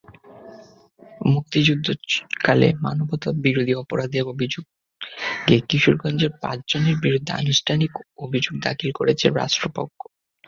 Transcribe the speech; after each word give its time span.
মুক্তিযুদ্ধকালে 1.25 2.67
মানবতাবিরোধী 2.85 3.73
অপরাধের 3.75 4.23
অভিযোগে 4.25 5.57
কিশোরগঞ্জের 5.69 6.31
পাঁচজনের 6.41 6.97
বিরুদ্ধে 7.03 7.31
আনুষ্ঠানিক 7.33 7.91
অভিযোগ 8.17 8.53
দাখিল 8.65 8.89
করেছে 8.99 9.25
রাষ্ট্রপক্ষ। 9.31 9.99